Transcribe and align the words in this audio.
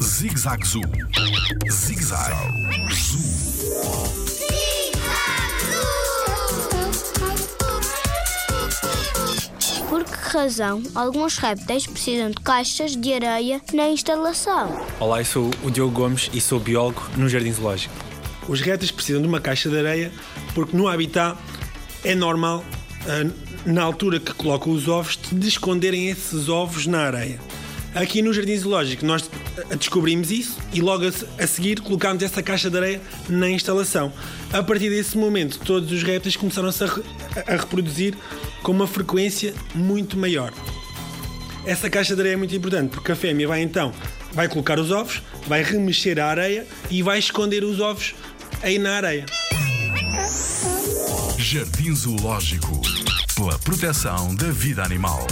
Zig-Zag 0.00 0.64
Zoo. 0.64 0.82
Zig-Zag 1.68 2.32
Zoo. 2.92 3.18
Por 9.88 10.04
que 10.04 10.36
razão 10.38 10.80
alguns 10.94 11.38
répteis 11.38 11.88
precisam 11.88 12.30
de 12.30 12.36
caixas 12.36 12.94
de 12.94 13.12
areia 13.12 13.60
na 13.72 13.88
instalação? 13.88 14.80
Olá, 15.00 15.20
eu 15.20 15.24
sou 15.24 15.50
o 15.64 15.70
Diogo 15.70 15.92
Gomes 15.92 16.30
e 16.32 16.40
sou 16.40 16.60
biólogo 16.60 17.02
no 17.16 17.28
Jardim 17.28 17.52
Zoológico. 17.52 17.94
Os 18.48 18.60
répteis 18.60 18.92
precisam 18.92 19.20
de 19.20 19.26
uma 19.26 19.40
caixa 19.40 19.68
de 19.68 19.76
areia 19.76 20.12
porque 20.54 20.76
no 20.76 20.86
habitat 20.86 21.36
é 22.04 22.14
normal, 22.14 22.64
ah, 23.08 23.28
na 23.66 23.82
altura 23.82 24.20
que 24.20 24.32
colocam 24.34 24.72
os 24.72 24.86
ovos, 24.86 25.18
de 25.32 25.48
esconderem 25.48 26.10
esses 26.10 26.48
ovos 26.48 26.86
na 26.86 27.00
areia. 27.00 27.40
Aqui 27.94 28.22
no 28.22 28.32
Jardim 28.32 28.56
Zoológico 28.56 29.06
nós 29.06 29.30
descobrimos 29.78 30.30
isso 30.30 30.58
e 30.72 30.80
logo 30.80 31.06
a 31.06 31.12
se- 31.12 31.26
a 31.38 31.46
seguir 31.46 31.80
colocámos 31.80 32.22
essa 32.22 32.42
caixa 32.42 32.68
de 32.68 32.76
areia 32.76 33.00
na 33.28 33.48
instalação. 33.48 34.12
A 34.52 34.62
partir 34.62 34.90
desse 34.90 35.16
momento, 35.16 35.58
todos 35.60 35.92
os 35.92 36.02
répteis 36.02 36.34
começaram-se 36.36 36.82
a, 36.82 36.88
a 37.46 37.56
reproduzir 37.56 38.14
com 38.62 38.72
uma 38.72 38.86
frequência 38.88 39.54
muito 39.74 40.16
maior. 40.18 40.52
Essa 41.64 41.88
caixa 41.88 42.14
de 42.14 42.20
areia 42.20 42.34
é 42.34 42.36
muito 42.36 42.54
importante 42.54 42.90
porque 42.90 43.12
a 43.12 43.16
fêmea 43.16 43.46
vai 43.46 43.62
então 43.62 43.92
vai 44.32 44.48
colocar 44.48 44.78
os 44.80 44.90
ovos, 44.90 45.22
vai 45.46 45.62
remexer 45.62 46.18
a 46.18 46.26
areia 46.26 46.66
e 46.90 47.00
vai 47.02 47.20
esconder 47.20 47.62
os 47.62 47.78
ovos 47.78 48.14
aí 48.60 48.76
na 48.78 48.96
areia. 48.96 49.24
Jardim 51.38 51.94
Zoológico. 51.94 52.80
Pela 53.36 53.56
proteção 53.60 54.34
da 54.34 54.50
vida 54.50 54.82
animal. 54.82 55.26